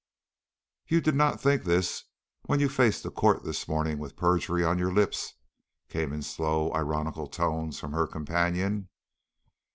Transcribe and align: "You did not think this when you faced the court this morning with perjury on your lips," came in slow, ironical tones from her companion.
"You 0.87 0.99
did 0.99 1.13
not 1.13 1.39
think 1.39 1.63
this 1.63 2.05
when 2.47 2.59
you 2.59 2.69
faced 2.69 3.03
the 3.03 3.11
court 3.11 3.43
this 3.43 3.67
morning 3.67 3.99
with 3.99 4.15
perjury 4.15 4.65
on 4.65 4.79
your 4.79 4.91
lips," 4.91 5.33
came 5.89 6.11
in 6.11 6.23
slow, 6.23 6.73
ironical 6.73 7.27
tones 7.27 7.79
from 7.79 7.91
her 7.91 8.07
companion. 8.07 8.89